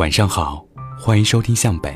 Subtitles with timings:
[0.00, 0.64] 晚上好，
[0.98, 1.94] 欢迎收听向北。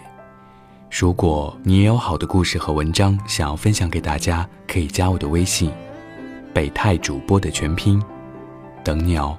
[0.90, 5.72] 如果你也有好的故事和文章想要分享给大家，可以加我的微信
[6.52, 7.98] “北泰主播”的全拼，
[8.84, 9.34] 等你哦。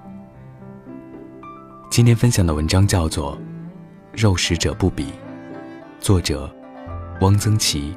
[1.92, 3.38] 今天分享的文章叫做
[4.14, 5.04] 《肉食者不比》，
[6.00, 6.52] 作者
[7.22, 7.96] 汪曾祺。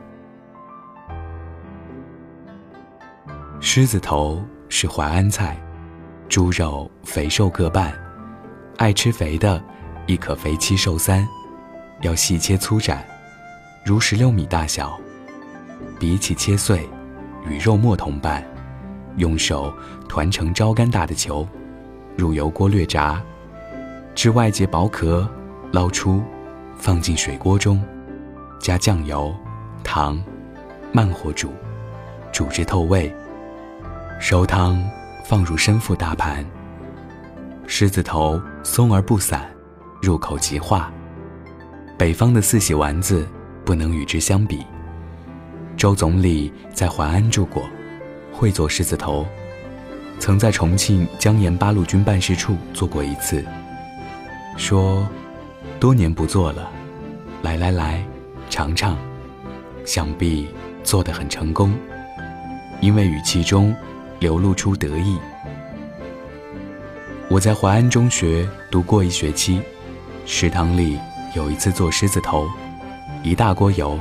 [3.58, 5.58] 狮子头是淮安菜，
[6.28, 7.90] 猪肉肥瘦各半，
[8.76, 9.64] 爱吃肥的。
[10.08, 11.28] 亦可肥七瘦三，
[12.00, 13.04] 要细切粗斩，
[13.84, 14.98] 如石榴米大小，
[16.00, 16.88] 比起切碎，
[17.46, 18.42] 与肉末同拌，
[19.18, 19.70] 用手
[20.08, 21.46] 团成朝干大的球，
[22.16, 23.22] 入油锅略炸，
[24.14, 25.28] 至外结薄壳，
[25.72, 26.22] 捞出，
[26.78, 27.84] 放进水锅中，
[28.58, 29.30] 加酱油、
[29.84, 30.18] 糖，
[30.90, 31.52] 慢火煮，
[32.32, 33.14] 煮至透味，
[34.18, 34.82] 收汤
[35.22, 36.42] 放入深腹大盘。
[37.66, 39.46] 狮子头松而不散。
[40.00, 40.92] 入口即化，
[41.96, 43.26] 北方的四喜丸子
[43.64, 44.64] 不能与之相比。
[45.76, 47.68] 周总理在淮安住过，
[48.32, 49.26] 会做狮子头，
[50.18, 53.44] 曾在重庆江沿八路军办事处做过一次，
[54.56, 55.06] 说
[55.80, 56.70] 多年不做了，
[57.42, 58.04] 来来来，
[58.48, 58.96] 尝尝，
[59.84, 60.48] 想必
[60.84, 61.74] 做得很成功，
[62.80, 63.74] 因为语气中
[64.20, 65.18] 流露出得意。
[67.28, 69.60] 我在淮安中学读过一学期。
[70.30, 70.98] 食堂里
[71.34, 72.46] 有一次做狮子头，
[73.22, 73.98] 一大锅油，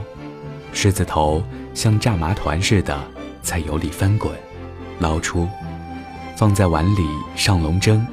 [0.74, 1.42] 狮子头
[1.74, 3.02] 像炸麻团似的
[3.42, 4.38] 在油里翻滚，
[5.00, 5.48] 捞出，
[6.36, 8.06] 放在碗里上笼蒸，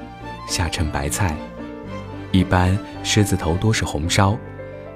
[0.47, 1.37] 下衬白菜。
[2.31, 4.39] 一般狮子头多是红烧，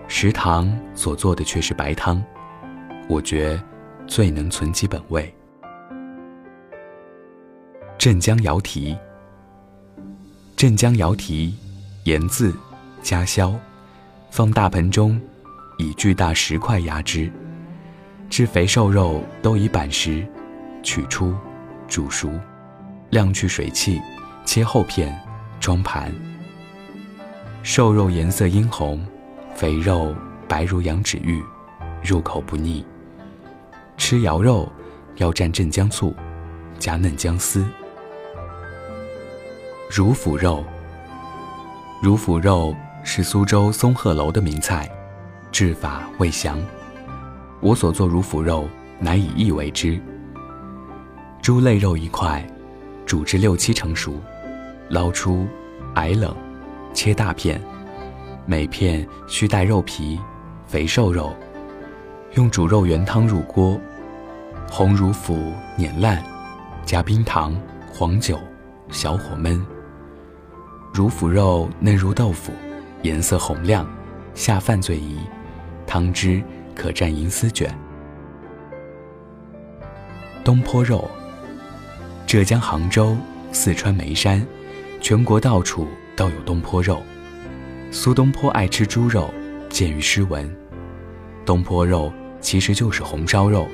[0.06, 2.22] 食堂所做的却是白汤，
[3.08, 3.60] 我觉
[4.06, 5.34] 最能存其本味。
[7.98, 8.96] 镇江瑶蹄，
[10.54, 11.52] 镇江瑶蹄，
[12.04, 12.54] 言字。
[13.08, 13.54] 加硝，
[14.30, 15.18] 放大盆中，
[15.78, 17.32] 以巨大石块压之。
[18.28, 20.26] 至肥瘦肉都已板实，
[20.82, 21.34] 取出，
[21.88, 22.30] 煮熟，
[23.08, 23.98] 晾去水汽，
[24.44, 25.18] 切厚片，
[25.58, 26.14] 装盘。
[27.62, 29.02] 瘦肉颜色殷红，
[29.54, 30.14] 肥肉
[30.46, 31.42] 白如羊脂玉，
[32.04, 32.84] 入口不腻。
[33.96, 34.70] 吃肴肉
[35.16, 36.14] 要蘸镇江醋，
[36.78, 37.66] 加嫩姜丝。
[39.90, 40.62] 乳腐肉，
[42.02, 42.76] 乳腐肉。
[43.10, 44.86] 是苏州松鹤楼的名菜，
[45.50, 46.60] 制法未详。
[47.58, 48.68] 我所做乳腐肉，
[49.00, 49.98] 乃以意为之。
[51.40, 52.46] 猪肋肉一块，
[53.06, 54.20] 煮至六七成熟，
[54.90, 55.46] 捞出，
[55.94, 56.36] 矮冷，
[56.92, 57.58] 切大片，
[58.44, 60.20] 每片须带肉皮。
[60.66, 61.34] 肥瘦肉，
[62.34, 63.80] 用煮肉原汤入锅，
[64.70, 66.22] 红乳腐碾烂，
[66.84, 67.58] 加冰糖、
[67.90, 68.38] 黄酒，
[68.90, 69.58] 小火焖。
[70.92, 72.52] 乳腐肉嫩如豆腐。
[73.02, 73.88] 颜色红亮，
[74.34, 75.18] 下饭最宜。
[75.86, 76.42] 汤汁
[76.74, 77.72] 可蘸银丝卷。
[80.44, 81.10] 东坡肉。
[82.26, 83.16] 浙江杭州、
[83.52, 84.46] 四川眉山，
[85.00, 87.02] 全国到处都有东坡肉。
[87.90, 89.32] 苏东坡爱吃猪肉，
[89.70, 90.54] 见于诗文。
[91.46, 93.66] 东坡肉其实就是红烧肉，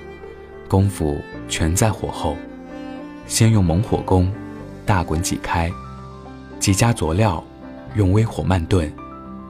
[0.68, 2.36] 功夫全在火候。
[3.26, 4.32] 先用猛火攻，
[4.86, 5.68] 大滚几开，
[6.60, 7.42] 即加佐料，
[7.96, 8.92] 用微火慢炖。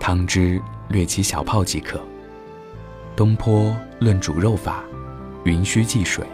[0.06, 1.98] 汤汁略起小泡即可。
[3.16, 4.84] 东坡论煮肉法，
[5.44, 6.26] 云须忌水，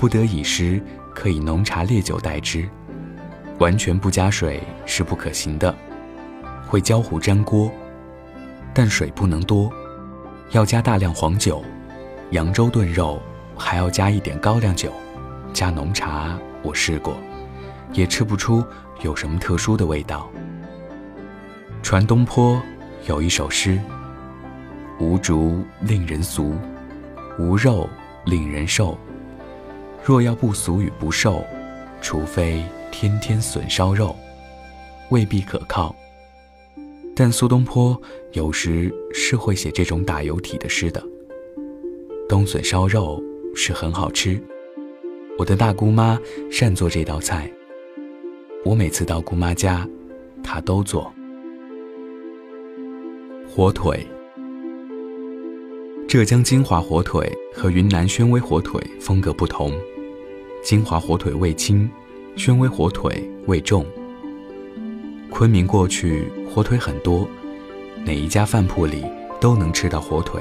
[0.00, 0.82] 不得已时
[1.14, 2.68] 可以浓茶烈酒代之，
[3.60, 5.72] 完全不加水是不可行的，
[6.66, 7.70] 会焦糊粘锅。
[8.74, 9.72] 但水不能多，
[10.50, 11.62] 要加大量黄酒。
[12.30, 13.22] 扬州炖肉
[13.56, 14.92] 还要加一点高粱酒，
[15.52, 17.16] 加浓茶我试过，
[17.92, 18.64] 也吃不出
[19.02, 20.28] 有什么特殊的味道。
[21.80, 22.60] 传东坡。
[23.08, 23.80] 有一首诗
[25.00, 26.54] ：“无竹令人俗，
[27.36, 27.88] 无肉
[28.24, 28.96] 令人瘦。
[30.04, 31.44] 若要不俗与不瘦，
[32.00, 32.62] 除非
[32.92, 34.14] 天天笋烧肉，
[35.10, 35.94] 未必可靠。”
[37.14, 38.00] 但苏东坡
[38.32, 41.02] 有时是会写这种打油体的诗的。
[42.28, 43.22] 冬笋烧肉
[43.54, 44.40] 是很好吃，
[45.38, 46.18] 我的大姑妈
[46.50, 47.50] 善做这道菜。
[48.64, 49.86] 我每次到姑妈家，
[50.42, 51.12] 她都做。
[53.54, 54.06] 火腿，
[56.08, 59.74] 浙江金华火腿和云南宣威火腿风格不同，
[60.64, 61.86] 金华火腿味轻，
[62.34, 63.84] 宣威火腿味重。
[65.30, 67.28] 昆明过去火腿很多，
[68.06, 69.04] 哪一家饭铺里
[69.38, 70.40] 都能吃到火腿。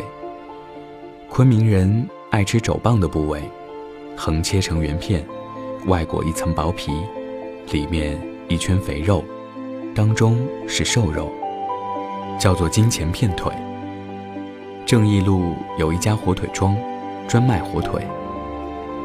[1.27, 3.41] 昆明人爱吃肘棒的部位，
[4.15, 5.21] 横切成圆片，
[5.85, 6.93] 外裹一层薄皮，
[7.73, 8.17] 里面
[8.47, 9.21] 一圈肥肉，
[9.93, 11.29] 当中是瘦肉。
[12.39, 13.51] 叫做金钱片腿。
[14.85, 16.75] 正义路有一家火腿庄，
[17.27, 18.01] 专卖火腿。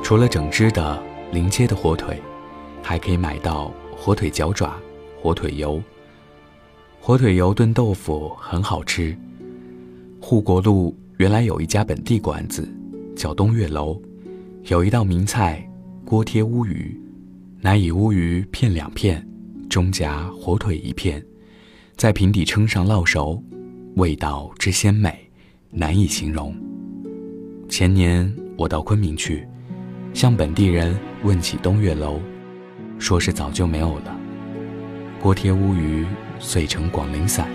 [0.03, 1.03] 除了整只的、
[1.33, 2.21] 零切的火腿，
[2.83, 4.77] 还可以买到火腿脚爪、
[5.21, 5.83] 火腿油。
[7.01, 9.17] 火腿油炖豆腐很好吃。
[10.21, 12.69] 护国路原来有一家本地馆子，
[13.15, 14.01] 叫东岳楼，
[14.65, 15.65] 有一道名菜
[16.05, 17.01] 锅贴乌鱼，
[17.61, 19.25] 乃以乌鱼片两片，
[19.69, 21.25] 中夹火腿一片，
[21.97, 23.43] 在平底称上烙熟，
[23.95, 25.19] 味道之鲜美，
[25.71, 26.55] 难以形容。
[27.71, 29.49] 前年我到昆明去。
[30.13, 32.21] 向本地人问起东岳楼，
[32.99, 34.15] 说是早就没有了。
[35.23, 36.07] 锅贴乌鱼
[36.39, 37.49] 碎成广陵散。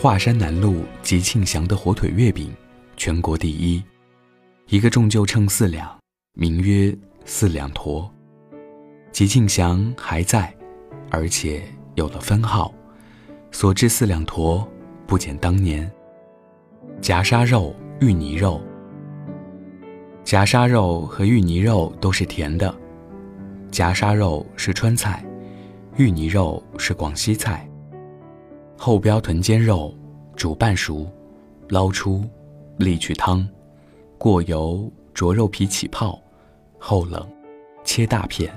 [0.00, 2.52] 华山南路吉庆祥的火腿月饼，
[2.96, 3.82] 全国第一，
[4.68, 5.96] 一个重就称四两，
[6.34, 8.08] 名曰四两坨。
[9.10, 10.54] 吉庆祥还在，
[11.10, 11.62] 而且
[11.96, 12.72] 有了分号，
[13.50, 14.66] 所制四两坨
[15.06, 15.90] 不减当年。
[17.00, 18.60] 夹沙肉、芋泥肉。
[20.22, 22.74] 夹沙肉和芋泥肉都是甜的，
[23.70, 25.24] 夹沙肉是川菜，
[25.96, 27.68] 芋泥肉是广西菜。
[28.76, 29.94] 后标臀尖肉
[30.34, 31.10] 煮半熟，
[31.70, 32.24] 捞出，
[32.78, 33.46] 沥去汤，
[34.18, 36.20] 过油着肉皮起泡，
[36.78, 37.26] 后冷，
[37.84, 38.52] 切大片。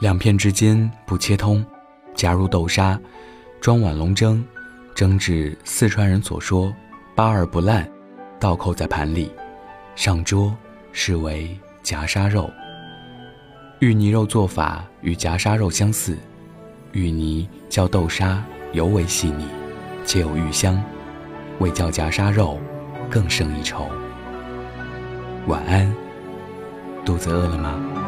[0.00, 1.64] 两片之间不切通，
[2.14, 2.98] 加入豆沙，
[3.60, 4.44] 装碗笼蒸，
[4.94, 6.74] 蒸至四川人所说
[7.14, 7.88] “八而不烂”，
[8.38, 9.30] 倒扣在盘里。
[9.96, 10.56] 上桌，
[10.92, 12.50] 视为夹沙肉。
[13.80, 16.16] 芋泥肉做法与夹沙肉相似，
[16.92, 19.46] 芋泥较豆沙尤为细腻，
[20.04, 20.82] 且有芋香，
[21.58, 22.58] 味较夹沙肉
[23.10, 23.86] 更胜一筹。
[25.46, 25.92] 晚安，
[27.04, 28.03] 肚子饿了吗？